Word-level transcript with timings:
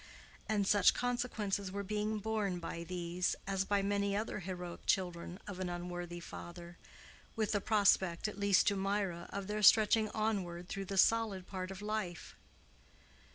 And 0.49 0.65
such 0.65 0.95
consequences 0.95 1.71
were 1.71 1.83
being 1.83 2.17
borne 2.17 2.57
by 2.57 2.83
these, 2.83 3.35
as 3.45 3.65
by 3.65 3.83
many 3.83 4.15
other 4.15 4.39
heroic 4.39 4.87
children 4.87 5.37
of 5.45 5.59
an 5.59 5.69
unworthy 5.69 6.19
father—with 6.19 7.51
the 7.51 7.61
prospect, 7.61 8.27
at 8.27 8.39
least 8.39 8.65
to 8.69 8.75
Mirah, 8.75 9.29
of 9.31 9.45
their 9.45 9.61
stretching 9.61 10.09
onward 10.09 10.69
through 10.69 10.85
the 10.85 10.97
solid 10.97 11.45
part 11.45 11.69
of 11.69 11.83
life. 11.83 12.35